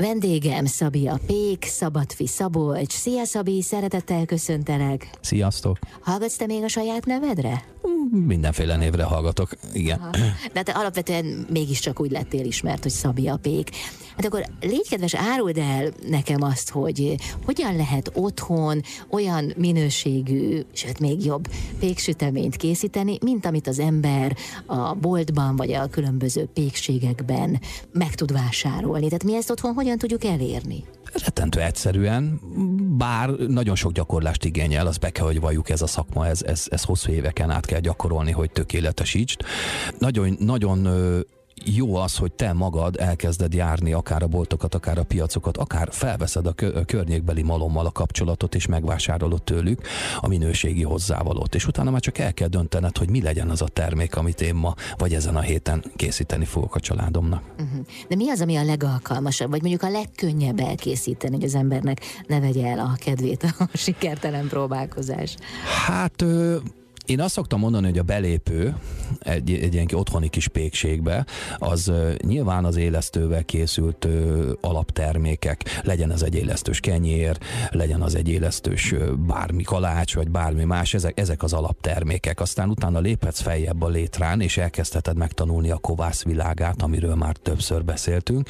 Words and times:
Vendégem 0.00 0.64
Szabia 0.64 1.18
Pék, 1.26 1.64
Szabadfi 1.64 2.26
Szabolcs. 2.26 2.92
Szia 2.92 3.24
Szabi, 3.24 3.62
szeretettel 3.62 4.24
köszöntelek. 4.24 5.10
Sziasztok! 5.20 5.78
Hallgatsz 6.00 6.36
te 6.36 6.46
még 6.46 6.62
a 6.62 6.68
saját 6.68 7.04
nevedre? 7.04 7.64
Mindenféle 8.10 8.76
névre 8.76 9.02
hallgatok, 9.02 9.50
igen. 9.72 9.98
Aha. 9.98 10.26
De 10.52 10.62
te 10.62 10.72
alapvetően 10.72 11.46
mégiscsak 11.52 12.00
úgy 12.00 12.10
lettél 12.10 12.44
ismert, 12.44 12.82
hogy 12.82 12.92
Szabia 12.92 13.36
Pék. 13.36 13.70
Hát 14.16 14.24
akkor 14.24 14.44
légy 14.60 14.88
kedves, 14.88 15.14
áruld 15.14 15.58
el 15.58 15.92
nekem 16.08 16.42
azt, 16.42 16.70
hogy 16.70 17.14
hogyan 17.44 17.76
lehet 17.76 18.10
otthon 18.14 18.82
olyan 19.10 19.52
minőségű, 19.56 20.60
sőt 20.72 20.98
még 20.98 21.24
jobb 21.24 21.48
péksüteményt 21.78 22.56
készíteni, 22.56 23.18
mint 23.22 23.46
amit 23.46 23.66
az 23.66 23.78
ember 23.78 24.36
a 24.66 24.94
boltban 24.94 25.56
vagy 25.56 25.72
a 25.72 25.88
különböző 25.88 26.48
pékségekben 26.54 27.60
meg 27.92 28.14
tud 28.14 28.32
vásárolni. 28.32 29.04
Tehát 29.04 29.24
mi 29.24 29.34
ezt 29.34 29.50
otthon 29.50 29.74
hogyan 29.74 29.98
tudjuk 29.98 30.24
elérni? 30.24 30.84
Rettentő 31.12 31.60
egyszerűen, 31.60 32.40
bár 32.98 33.28
nagyon 33.30 33.74
sok 33.74 33.92
gyakorlást 33.92 34.44
igényel, 34.44 34.86
az 34.86 34.96
be 34.96 35.10
kell, 35.10 35.26
hogy 35.26 35.40
valljuk 35.40 35.70
ez 35.70 35.82
a 35.82 35.86
szakma, 35.86 36.26
ez, 36.26 36.42
ez, 36.42 36.66
ez 36.68 36.84
hosszú 36.84 37.12
éveken 37.12 37.50
át 37.50 37.66
kell 37.66 37.80
gyakorolni, 37.80 38.30
hogy 38.30 38.50
tökéletesítsd. 38.50 39.40
Nagyon, 39.98 40.36
nagyon 40.38 40.88
jó 41.64 41.94
az, 41.94 42.16
hogy 42.16 42.32
te 42.32 42.52
magad 42.52 42.96
elkezded 42.98 43.54
járni 43.54 43.92
akár 43.92 44.22
a 44.22 44.26
boltokat, 44.26 44.74
akár 44.74 44.98
a 44.98 45.02
piacokat, 45.02 45.56
akár 45.56 45.88
felveszed 45.90 46.46
a, 46.46 46.52
kö- 46.52 46.76
a 46.76 46.84
környékbeli 46.84 47.42
malommal 47.42 47.86
a 47.86 47.90
kapcsolatot, 47.90 48.54
és 48.54 48.66
megvásárolod 48.66 49.42
tőlük 49.42 49.80
a 50.20 50.28
minőségi 50.28 50.82
hozzávalót. 50.82 51.54
És 51.54 51.66
utána 51.66 51.90
már 51.90 52.00
csak 52.00 52.18
el 52.18 52.34
kell 52.34 52.48
döntened, 52.48 52.96
hogy 52.96 53.10
mi 53.10 53.22
legyen 53.22 53.50
az 53.50 53.62
a 53.62 53.68
termék, 53.68 54.16
amit 54.16 54.40
én 54.40 54.54
ma 54.54 54.74
vagy 54.96 55.14
ezen 55.14 55.36
a 55.36 55.40
héten 55.40 55.84
készíteni 55.96 56.44
fogok 56.44 56.74
a 56.74 56.80
családomnak. 56.80 57.42
Uh-huh. 57.50 57.86
De 58.08 58.16
mi 58.16 58.30
az, 58.30 58.40
ami 58.40 58.56
a 58.56 58.64
legalkalmasabb, 58.64 59.50
vagy 59.50 59.60
mondjuk 59.60 59.82
a 59.82 59.90
legkönnyebb 59.90 60.60
elkészíteni, 60.60 61.34
hogy 61.34 61.44
az 61.44 61.54
embernek 61.54 62.00
ne 62.26 62.40
vegye 62.40 62.66
el 62.66 62.78
a 62.78 62.96
kedvét 62.96 63.42
a 63.42 63.68
sikertelen 63.76 64.48
próbálkozás? 64.48 65.36
Hát 65.86 66.24
én 67.06 67.20
azt 67.20 67.32
szoktam 67.32 67.60
mondani, 67.60 67.86
hogy 67.86 67.98
a 67.98 68.02
belépő 68.02 68.74
egy, 69.20 69.52
egy 69.52 69.74
ilyen 69.74 69.88
otthoni 69.92 70.28
kis 70.28 70.48
pékségbe, 70.48 71.26
az 71.58 71.92
nyilván 72.26 72.64
az 72.64 72.76
élesztővel 72.76 73.44
készült 73.44 74.08
alaptermékek, 74.60 75.80
legyen 75.82 76.10
az 76.10 76.22
egy 76.22 76.34
élesztős 76.34 76.80
kenyér, 76.80 77.38
legyen 77.70 78.02
az 78.02 78.14
egy 78.14 78.28
élesztős 78.28 78.94
bármi 79.26 79.62
kalács, 79.62 80.14
vagy 80.14 80.30
bármi 80.30 80.64
más, 80.64 80.94
ezek, 80.94 81.18
ezek 81.20 81.42
az 81.42 81.52
alaptermékek. 81.52 82.40
Aztán 82.40 82.68
utána 82.68 82.98
léphetsz 82.98 83.40
feljebb 83.40 83.82
a 83.82 83.88
létrán, 83.88 84.40
és 84.40 84.56
elkezdheted 84.56 85.16
megtanulni 85.16 85.70
a 85.70 85.76
kovász 85.76 86.24
világát, 86.24 86.82
amiről 86.82 87.14
már 87.14 87.36
többször 87.36 87.84
beszéltünk. 87.84 88.48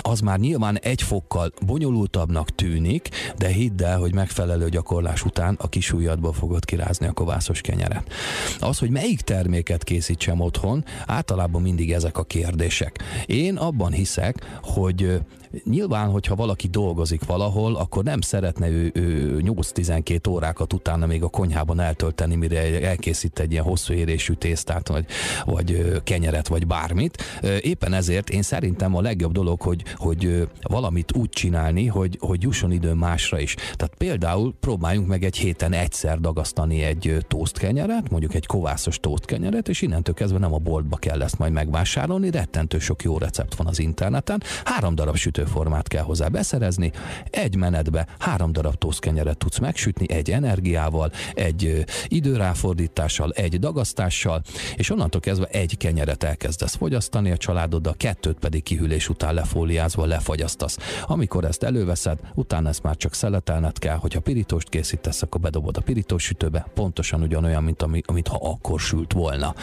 Az 0.00 0.20
már 0.20 0.38
nyilván 0.38 0.78
egy 0.78 1.02
fokkal 1.02 1.52
bonyolultabbnak 1.66 2.54
tűnik, 2.54 3.08
de 3.38 3.48
hidd 3.48 3.82
el, 3.82 3.98
hogy 3.98 4.14
megfelelő 4.14 4.68
gyakorlás 4.68 5.24
után 5.24 5.56
a 5.60 5.68
kis 5.68 5.92
ujjadból 5.92 6.32
fogod 6.32 6.64
kirázni 6.64 7.06
a 7.06 7.12
kovászos 7.12 7.60
kenyeret. 7.60 8.12
Az, 8.58 8.78
hogy 8.78 8.90
melyik 8.90 9.20
terméket 9.20 9.84
készítsem 10.10 10.40
otthon, 10.40 10.84
általában 11.06 11.62
mindig 11.62 11.92
ezek 11.92 12.18
a 12.18 12.24
kérdések. 12.24 12.98
Én 13.26 13.56
abban 13.56 13.92
hiszek, 13.92 14.58
hogy 14.62 15.20
Nyilván, 15.64 16.10
hogyha 16.10 16.34
valaki 16.34 16.68
dolgozik 16.68 17.24
valahol, 17.24 17.76
akkor 17.76 18.04
nem 18.04 18.20
szeretne 18.20 18.68
ő, 18.68 18.90
ő 18.94 19.40
8-12 19.44 20.28
órákat 20.28 20.72
utána 20.72 21.06
még 21.06 21.22
a 21.22 21.28
konyhában 21.28 21.80
eltölteni, 21.80 22.34
mire 22.34 22.88
elkészít 22.88 23.38
egy 23.38 23.52
ilyen 23.52 23.64
hosszú 23.64 23.92
érésű 23.92 24.32
tésztát, 24.32 24.88
vagy, 24.88 25.04
vagy 25.44 26.00
kenyeret, 26.04 26.48
vagy 26.48 26.66
bármit. 26.66 27.22
Éppen 27.60 27.92
ezért 27.92 28.30
én 28.30 28.42
szerintem 28.42 28.96
a 28.96 29.00
legjobb 29.00 29.32
dolog, 29.32 29.62
hogy, 29.62 29.82
hogy 29.94 30.48
valamit 30.62 31.16
úgy 31.16 31.28
csinálni, 31.28 31.86
hogy, 31.86 32.18
hogy 32.20 32.42
jusson 32.42 32.72
idő 32.72 32.92
másra 32.92 33.40
is. 33.40 33.54
Tehát 33.54 33.94
például 33.98 34.54
próbáljunk 34.60 35.06
meg 35.06 35.24
egy 35.24 35.36
héten 35.36 35.72
egyszer 35.72 36.20
dagasztani 36.20 36.82
egy 36.82 37.26
kenyeret, 37.52 38.10
mondjuk 38.10 38.34
egy 38.34 38.46
kovászos 38.46 38.98
kenyeret, 39.24 39.68
és 39.68 39.82
innentől 40.00 40.26
kezdve 40.26 40.38
nem 40.38 40.54
a 40.54 40.70
boltba 40.70 40.96
kell 40.96 41.22
ezt 41.22 41.38
majd 41.38 41.52
megvásárolni, 41.52 42.30
rettentő 42.30 42.78
sok 42.78 43.02
jó 43.02 43.18
recept 43.18 43.54
van 43.54 43.66
az 43.66 43.78
interneten. 43.78 44.42
Három 44.64 44.94
darab 44.94 45.16
sütő 45.16 45.40
sütőformát 45.40 45.88
kell 45.88 46.02
hozzá 46.02 46.28
beszerezni, 46.28 46.92
egy 47.30 47.56
menetbe 47.56 48.06
három 48.18 48.52
darab 48.52 48.74
toszkenyeret 48.74 49.38
tudsz 49.38 49.58
megsütni, 49.58 50.10
egy 50.10 50.30
energiával, 50.30 51.10
egy 51.34 51.84
időráfordítással, 52.08 53.30
egy 53.30 53.58
dagasztással, 53.58 54.42
és 54.76 54.90
onnantól 54.90 55.20
kezdve 55.20 55.46
egy 55.46 55.76
kenyeret 55.76 56.22
elkezdesz 56.22 56.74
fogyasztani 56.74 57.30
a 57.30 57.36
családoddal, 57.36 57.94
kettőt 57.96 58.38
pedig 58.38 58.62
kihűlés 58.62 59.08
után 59.08 59.34
lefóliázva 59.34 60.06
lefagyasztasz. 60.06 60.76
Amikor 61.06 61.44
ezt 61.44 61.62
előveszed, 61.62 62.18
utána 62.34 62.68
ezt 62.68 62.82
már 62.82 62.96
csak 62.96 63.14
szeletelned 63.14 63.78
kell, 63.78 63.96
hogyha 63.96 64.20
pirítóst 64.20 64.68
készítesz, 64.68 65.22
akkor 65.22 65.40
bedobod 65.40 65.76
a 65.76 65.80
pirítós 65.80 66.22
sütőbe, 66.22 66.66
pontosan 66.74 67.22
ugyanolyan, 67.22 67.62
mint 67.62 67.82
ami, 67.82 68.02
amit 68.06 68.28
ha 68.28 68.38
akkor 68.42 68.80
sült 68.80 69.12
volna. 69.12 69.54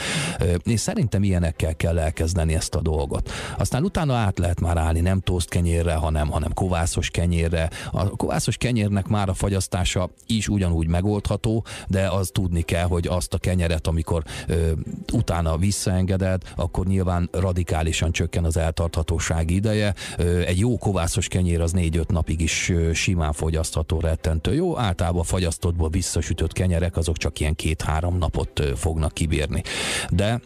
És 0.64 0.80
szerintem 0.80 1.24
ilyenekkel 1.24 1.76
kell 1.76 2.00
elkezdeni 2.00 2.54
ezt 2.54 2.76
a 2.76 2.82
dolgot. 2.82 3.32
Aztán 3.58 3.84
utána 3.84 4.16
át 4.16 4.40
lehet 4.40 4.60
már 4.60 4.78
állni, 4.78 5.00
nem 5.00 5.20
toast 5.20 5.50
kenyérre, 5.50 5.94
hanem, 5.94 6.30
hanem 6.30 6.54
kovászos 6.54 7.10
kenyérre. 7.10 7.70
A 7.92 8.10
kovászos 8.10 8.58
kenyérnek 8.58 9.08
már 9.08 9.30
a 9.30 9.34
fagyasztása 9.34 10.10
is 10.26 10.48
ugyanúgy 10.48 10.88
megoldható, 10.88 11.66
de 11.88 12.08
az 12.08 12.30
tudni 12.34 12.62
kell, 12.62 12.86
hogy 12.86 13.08
azt 13.08 13.34
a 13.34 13.38
kenyeret, 13.38 13.88
amikor 13.88 14.24
ö, 14.48 14.72
utána 15.14 15.58
visszaengeded, 15.58 16.42
akkor 16.56 16.86
nyilván 16.86 17.30
radikálisan 17.32 18.12
csökken 18.12 18.44
az 18.44 18.58
eltarthatóság 18.58 19.52
ideje. 19.52 19.94
Ö, 20.18 20.40
egy 20.40 20.60
jó 20.60 20.78
kovászos 20.78 21.28
kenyér 21.28 21.62
az 21.62 21.74
4-5 21.76 22.08
napig 22.08 22.42
is 22.42 22.70
ö, 22.70 22.94
simán 22.94 23.34
fogyasztható 23.34 24.00
rettentő 24.00 24.54
jó. 24.54 24.78
Általában 24.78 25.24
fagyasztottból 25.24 25.90
visszasütött 25.90 26.54
kenyerek 26.54 26.98
azok 26.98 27.18
csak 27.18 27.40
ilyen 27.40 27.56
két-három 27.56 28.18
napot 28.18 28.60
ö, 28.60 28.76
fognak 28.76 29.14
kibírni. 29.14 29.64
De 30.18 30.40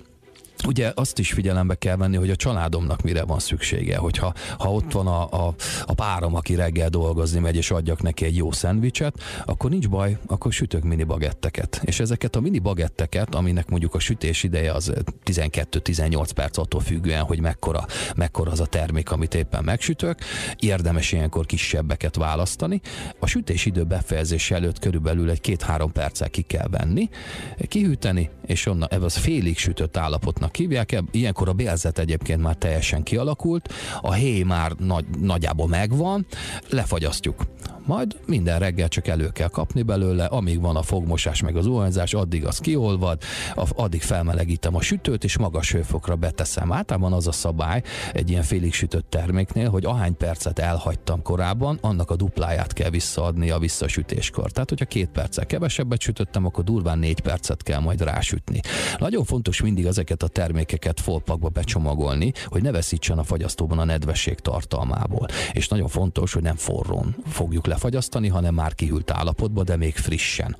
ugye 0.67 0.91
azt 0.95 1.19
is 1.19 1.33
figyelembe 1.33 1.75
kell 1.75 1.95
venni, 1.95 2.17
hogy 2.17 2.29
a 2.29 2.35
családomnak 2.35 3.01
mire 3.01 3.23
van 3.23 3.39
szüksége, 3.39 3.97
hogyha 3.97 4.33
ha 4.57 4.73
ott 4.73 4.91
van 4.91 5.07
a, 5.07 5.47
a, 5.47 5.55
a 5.85 5.93
párom, 5.93 6.35
aki 6.35 6.55
reggel 6.55 6.89
dolgozni 6.89 7.39
megy, 7.39 7.55
és 7.55 7.71
adjak 7.71 8.01
neki 8.01 8.25
egy 8.25 8.35
jó 8.35 8.51
szendvicset, 8.51 9.19
akkor 9.45 9.69
nincs 9.69 9.89
baj, 9.89 10.17
akkor 10.27 10.53
sütök 10.53 10.83
mini 10.83 11.03
bagetteket. 11.03 11.81
És 11.85 11.99
ezeket 11.99 12.35
a 12.35 12.39
mini 12.39 12.59
bagetteket, 12.59 13.35
aminek 13.35 13.69
mondjuk 13.69 13.95
a 13.95 13.99
sütés 13.99 14.43
ideje 14.43 14.71
az 14.73 14.93
12-18 15.25 16.29
perc 16.35 16.57
attól 16.57 16.81
függően, 16.81 17.23
hogy 17.23 17.39
mekkora, 17.39 17.85
mekkora 18.15 18.51
az 18.51 18.59
a 18.59 18.65
termék, 18.65 19.11
amit 19.11 19.35
éppen 19.35 19.63
megsütök, 19.63 20.19
érdemes 20.59 21.11
ilyenkor 21.11 21.45
kisebbeket 21.45 22.15
választani. 22.15 22.81
A 23.19 23.27
sütés 23.27 23.65
idő 23.65 23.83
befejezése 23.83 24.55
előtt 24.55 24.79
körülbelül 24.79 25.29
egy 25.29 25.41
két-három 25.41 25.91
perccel 25.91 26.29
ki 26.29 26.41
kell 26.41 26.67
venni, 26.67 27.09
kihűteni, 27.67 28.29
és 28.45 28.65
onnan 28.65 28.87
ebben 28.91 29.03
az 29.03 29.17
félig 29.17 29.57
sütött 29.57 29.97
állapotnak 29.97 30.50
Bélzétnek 30.51 30.89
hívják, 30.89 31.11
ilyenkor 31.11 31.49
a 31.49 31.53
bélzet 31.53 31.99
egyébként 31.99 32.41
már 32.41 32.55
teljesen 32.55 33.03
kialakult, 33.03 33.73
a 34.01 34.13
héj 34.13 34.43
már 34.43 34.71
nagy, 34.71 35.05
nagyjából 35.19 35.67
megvan, 35.67 36.25
lefagyasztjuk. 36.69 37.45
Majd 37.85 38.19
minden 38.25 38.59
reggel 38.59 38.87
csak 38.87 39.07
elő 39.07 39.29
kell 39.29 39.47
kapni 39.47 39.81
belőle, 39.81 40.25
amíg 40.25 40.61
van 40.61 40.75
a 40.75 40.81
fogmosás 40.81 41.41
meg 41.41 41.55
az 41.55 41.63
zuhanyzás, 41.63 42.13
addig 42.13 42.45
az 42.45 42.57
kiolvad, 42.57 43.21
addig 43.75 44.01
felmelegítem 44.01 44.75
a 44.75 44.81
sütőt, 44.81 45.23
és 45.23 45.37
magas 45.37 45.71
hőfokra 45.71 46.15
beteszem. 46.15 46.71
Általában 46.71 47.13
az 47.13 47.27
a 47.27 47.31
szabály 47.31 47.81
egy 48.13 48.29
ilyen 48.29 48.43
félig 48.43 48.73
sütött 48.73 49.09
terméknél, 49.09 49.69
hogy 49.69 49.85
ahány 49.85 50.17
percet 50.17 50.59
elhagytam 50.59 51.21
korábban, 51.21 51.77
annak 51.81 52.11
a 52.11 52.15
dupláját 52.15 52.73
kell 52.73 52.89
visszaadni 52.89 53.49
a 53.49 53.59
visszasütéskor. 53.59 54.51
Tehát, 54.51 54.69
hogyha 54.69 54.85
két 54.85 55.09
perccel 55.09 55.45
kevesebbet 55.45 56.01
sütöttem, 56.01 56.45
akkor 56.45 56.63
durván 56.63 56.99
négy 56.99 57.19
percet 57.19 57.63
kell 57.63 57.79
majd 57.79 58.01
rásütni. 58.01 58.59
Nagyon 58.97 59.23
fontos 59.23 59.61
mindig 59.61 59.85
ezeket 59.85 60.23
a 60.23 60.27
termékeket 60.27 60.99
folpakba 60.99 61.49
becsomagolni, 61.49 62.31
hogy 62.45 62.61
ne 62.61 62.71
veszítsen 62.71 63.17
a 63.17 63.23
fagyasztóban 63.23 63.79
a 63.79 63.85
nedvesség 63.85 64.39
tartalmából. 64.39 65.27
És 65.51 65.67
nagyon 65.67 65.87
fontos, 65.87 66.33
hogy 66.33 66.41
nem 66.41 66.55
forrón 66.55 67.15
fogjuk 67.25 67.67
lefagyasztani, 67.71 68.27
hanem 68.27 68.53
már 68.53 68.75
kihűlt 68.75 69.11
állapotban, 69.11 69.65
de 69.65 69.75
még 69.75 69.95
frissen. 69.95 70.57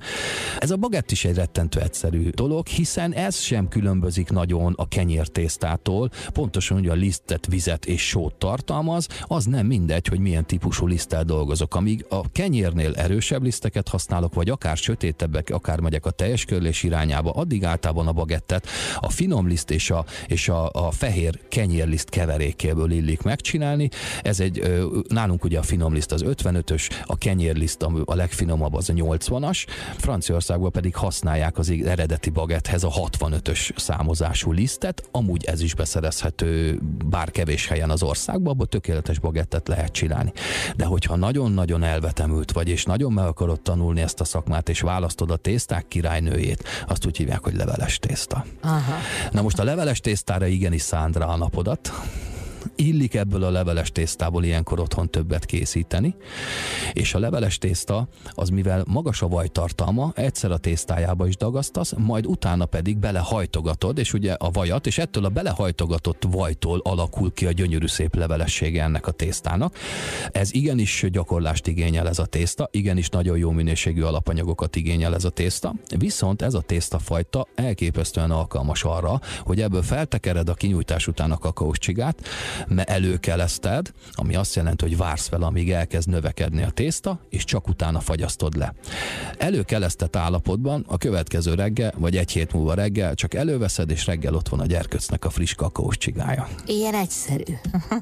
Ez 0.58 0.70
a 0.70 0.76
bagett 0.76 1.10
is 1.10 1.24
egy 1.24 1.34
rettentő 1.34 1.80
egyszerű 1.80 2.28
dolog, 2.28 2.66
hiszen 2.66 3.12
ez 3.12 3.38
sem 3.38 3.68
különbözik 3.68 4.30
nagyon 4.30 4.72
a 4.76 4.88
kenyértésztától, 4.88 6.10
pontosan 6.32 6.78
ugye 6.78 6.90
a 6.90 6.94
lisztet, 6.94 7.46
vizet 7.46 7.86
és 7.86 8.08
sót 8.08 8.34
tartalmaz, 8.34 9.08
az 9.22 9.44
nem 9.44 9.66
mindegy, 9.66 10.06
hogy 10.06 10.18
milyen 10.18 10.46
típusú 10.46 10.86
liszttel 10.86 11.24
dolgozok. 11.24 11.74
Amíg 11.74 12.06
a 12.08 12.30
kenyérnél 12.30 12.94
erősebb 12.94 13.42
liszteket 13.42 13.88
használok, 13.88 14.34
vagy 14.34 14.50
akár 14.50 14.76
sötétebbek, 14.76 15.50
akár 15.50 15.80
megyek 15.80 16.06
a 16.06 16.10
teljes 16.10 16.44
körlés 16.44 16.82
irányába, 16.82 17.30
addig 17.30 17.64
általában 17.64 18.06
a 18.06 18.12
bagettet 18.12 18.66
a 19.00 19.10
finom 19.10 19.48
liszt 19.48 19.70
és 19.70 19.90
a, 19.90 20.04
és 20.26 20.48
a, 20.48 20.70
a 20.72 20.90
fehér 20.90 21.40
kenyérliszt 21.48 22.08
keverékéből 22.08 22.90
illik 22.90 23.22
megcsinálni. 23.22 23.88
Ez 24.22 24.40
egy, 24.40 24.62
nálunk 25.08 25.44
ugye 25.44 25.58
a 25.58 25.62
finom 25.62 25.92
liszt 25.92 26.12
az 26.12 26.24
55-ös, 26.26 26.90
a 27.06 27.16
kenyérliszt 27.16 27.82
a 28.04 28.14
legfinomabb 28.14 28.74
az 28.74 28.88
a 28.88 28.92
80-as, 28.92 29.66
Franciaországban 29.96 30.70
pedig 30.70 30.94
használják 30.94 31.58
az 31.58 31.72
eredeti 31.84 32.30
bagethez 32.30 32.84
a 32.84 32.88
65-ös 32.88 33.78
számozású 33.78 34.52
lisztet, 34.52 35.08
amúgy 35.10 35.44
ez 35.44 35.60
is 35.60 35.74
beszerezhető 35.74 36.80
bár 37.04 37.30
kevés 37.30 37.68
helyen 37.68 37.90
az 37.90 38.02
országban, 38.02 38.52
abban 38.52 38.66
tökéletes 38.68 39.18
bagettet 39.18 39.68
lehet 39.68 39.92
csinálni. 39.92 40.32
De 40.76 40.84
hogyha 40.84 41.16
nagyon-nagyon 41.16 41.82
elvetemült 41.82 42.52
vagy, 42.52 42.68
és 42.68 42.84
nagyon 42.84 43.12
meg 43.12 43.26
akarod 43.26 43.60
tanulni 43.60 44.00
ezt 44.00 44.20
a 44.20 44.24
szakmát, 44.24 44.68
és 44.68 44.80
választod 44.80 45.30
a 45.30 45.36
tészták 45.36 45.88
királynőjét, 45.88 46.64
azt 46.86 47.06
úgy 47.06 47.16
hívják, 47.16 47.42
hogy 47.44 47.56
leveles 47.56 47.98
tészta. 47.98 48.44
Aha. 48.62 48.94
Na 49.30 49.42
most 49.42 49.58
a 49.58 49.64
leveles 49.64 50.00
tésztára 50.00 50.46
igenis 50.46 50.82
szánd 50.82 51.16
rá 51.16 51.26
a 51.26 51.36
napodat, 51.36 51.92
illik 52.76 53.14
ebből 53.14 53.42
a 53.42 53.50
leveles 53.50 53.92
tésztából 53.92 54.44
ilyenkor 54.44 54.80
otthon 54.80 55.10
többet 55.10 55.44
készíteni, 55.44 56.14
és 56.92 57.14
a 57.14 57.18
leveles 57.18 57.58
tészta 57.58 58.08
az 58.30 58.48
mivel 58.48 58.84
magas 58.86 59.22
a 59.22 59.28
vajtartalma, 59.28 60.12
egyszer 60.14 60.50
a 60.50 60.56
tésztájába 60.56 61.26
is 61.26 61.36
dagasztasz, 61.36 61.92
majd 61.96 62.26
utána 62.26 62.64
pedig 62.64 62.98
belehajtogatod, 62.98 63.98
és 63.98 64.12
ugye 64.12 64.32
a 64.32 64.50
vajat, 64.50 64.86
és 64.86 64.98
ettől 64.98 65.24
a 65.24 65.28
belehajtogatott 65.28 66.22
vajtól 66.30 66.80
alakul 66.84 67.32
ki 67.32 67.46
a 67.46 67.52
gyönyörű 67.52 67.86
szép 67.86 68.14
levelessége 68.14 68.82
ennek 68.82 69.06
a 69.06 69.10
tésztának. 69.10 69.76
Ez 70.32 70.54
igenis 70.54 71.04
gyakorlást 71.10 71.66
igényel 71.66 72.08
ez 72.08 72.18
a 72.18 72.26
tészta, 72.26 72.68
igenis 72.70 73.08
nagyon 73.08 73.38
jó 73.38 73.50
minőségű 73.50 74.02
alapanyagokat 74.02 74.76
igényel 74.76 75.14
ez 75.14 75.24
a 75.24 75.30
tészta, 75.30 75.74
viszont 75.98 76.42
ez 76.42 76.54
a 76.54 76.60
tésztafajta 76.60 77.46
elképesztően 77.54 78.30
alkalmas 78.30 78.84
arra, 78.84 79.20
hogy 79.40 79.60
ebből 79.60 79.82
feltekered 79.82 80.48
a 80.48 80.54
kinyújtás 80.54 81.06
után 81.06 81.30
a 81.30 81.38
kakaós 81.38 81.78
csigát, 81.78 82.28
előkeleszted, 82.76 83.92
ami 84.12 84.34
azt 84.34 84.54
jelenti, 84.54 84.84
hogy 84.84 84.96
vársz 84.96 85.28
vele, 85.28 85.46
amíg 85.46 85.70
elkezd 85.72 86.08
növekedni 86.08 86.62
a 86.62 86.70
tészta, 86.70 87.20
és 87.28 87.44
csak 87.44 87.68
utána 87.68 88.00
fagyasztod 88.00 88.56
le. 88.56 88.74
Előkelesztett 89.38 90.16
állapotban 90.16 90.84
a 90.88 90.98
következő 90.98 91.54
reggel, 91.54 91.92
vagy 91.96 92.16
egy 92.16 92.30
hét 92.30 92.52
múlva 92.52 92.74
reggel 92.74 93.14
csak 93.14 93.34
előveszed, 93.34 93.90
és 93.90 94.06
reggel 94.06 94.34
ott 94.34 94.48
van 94.48 94.60
a 94.60 94.66
gyerköcnek 94.66 95.24
a 95.24 95.30
friss 95.30 95.54
kakaós 95.54 95.96
csigája. 95.96 96.48
Ilyen 96.66 96.94
egyszerű. 96.94 97.42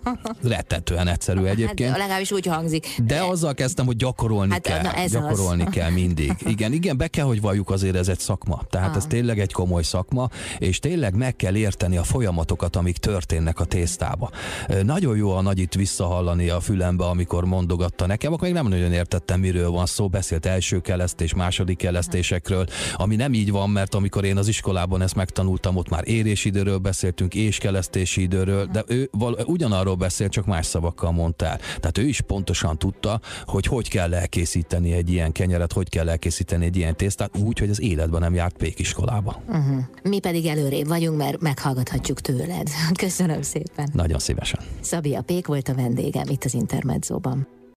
Rettetően 0.43 1.09
egyszerű 1.09 1.45
egyébként. 1.45 1.91
Hát, 1.91 1.99
legalábbis 1.99 2.33
úgy 2.33 2.47
hangzik. 2.47 2.87
De 3.05 3.23
azzal 3.23 3.55
kezdtem, 3.55 3.87
hogy 3.87 3.97
gyakorolni 3.97 4.53
hát, 4.53 4.62
kell. 4.62 4.83
Na 4.83 4.93
ez 4.93 5.11
gyakorolni 5.11 5.62
az. 5.62 5.73
kell 5.73 5.91
mindig. 5.91 6.33
Igen, 6.55 6.73
igen, 6.73 6.97
be 6.97 7.09
kell, 7.09 7.25
hogy 7.25 7.41
valljuk 7.41 7.71
azért 7.71 7.97
ez 7.97 8.09
egy 8.09 8.19
szakma. 8.19 8.62
Tehát 8.71 8.91
ah. 8.91 8.97
ez 8.97 9.07
tényleg 9.07 9.39
egy 9.39 9.53
komoly 9.53 9.83
szakma, 9.83 10.29
és 10.59 10.79
tényleg 10.79 11.15
meg 11.15 11.37
kell 11.37 11.55
érteni 11.55 11.97
a 11.97 12.03
folyamatokat, 12.03 12.77
amik 12.77 12.97
történnek 12.97 13.61
a 13.61 13.65
tésztába. 13.65 14.31
Nagyon 14.82 15.17
jó 15.17 15.31
a 15.31 15.41
nagyit 15.41 15.75
visszahallani 15.75 16.49
a 16.49 16.61
fülembe, 16.61 17.05
amikor 17.05 17.44
mondogatta 17.44 18.06
nekem, 18.06 18.32
akkor 18.32 18.44
még 18.44 18.52
nem 18.52 18.69
nagyon 18.69 18.93
értettem, 18.93 19.41
miről 19.41 19.70
van 19.70 19.87
szó, 19.87 20.08
beszélt 20.08 20.47
első 20.47 20.81
kelesztés, 20.81 21.35
második 21.35 21.76
kelesztésekről, 21.76 22.67
ami 22.94 23.17
nem 23.17 23.32
így 23.32 23.50
van, 23.50 23.70
mert 23.70 23.94
amikor 23.94 24.25
én 24.25 24.37
az 24.37 24.49
iskolában 24.49 25.02
ezt 25.02 25.14
megtanultam, 25.14 25.76
ott 25.76 25.88
már 25.88 26.08
érésidőről 26.08 26.79
beszéltünk, 26.79 27.35
és 27.35 27.58
kelesztési 27.58 28.23
időről, 28.23 28.67
de 28.67 28.85
ő 28.87 29.08
val- 29.12 29.43
ugyanarról 29.47 29.94
beszélt, 29.94 30.32
csak 30.32 30.47
más 30.47 30.67
szavakkal 30.67 31.12
mondta 31.12 31.47
el. 31.47 31.58
Tehát 31.58 31.99
ő 31.99 32.06
is 32.06 32.20
pontosan 32.20 32.79
tudta, 32.79 33.20
hogy 33.44 33.67
hogy 33.67 33.88
kell 33.88 34.14
elkészíteni 34.14 34.93
egy 34.93 35.11
ilyen 35.11 35.32
kenyeret, 35.32 35.73
hogy 35.73 35.88
kell 35.88 36.08
elkészíteni 36.08 36.64
egy 36.64 36.76
ilyen 36.76 36.97
tésztát, 36.97 37.37
úgy, 37.38 37.58
hogy 37.58 37.70
az 37.70 37.81
életben 37.81 38.20
nem 38.20 38.35
járt 38.35 38.56
pékiskolába. 38.56 39.43
Uh-huh. 39.49 39.85
Mi 40.02 40.19
pedig 40.19 40.47
előrébb 40.47 40.87
vagyunk, 40.87 41.19
mert 41.19 41.41
meghallgathatjuk 41.41 42.20
tőled. 42.20 42.69
Köszönöm 43.05 43.43
szépen. 43.43 43.91
Nagyon 43.93 44.19
szívesen. 44.45 44.61
Szabia 44.81 45.23
Pék 45.23 45.47
volt 45.47 45.69
a 45.69 45.75
vendégem 45.75 46.29
itt 46.29 46.45
az 46.45 46.55
Intermedzóban. 46.55 47.60